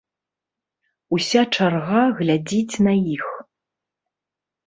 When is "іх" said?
3.17-3.27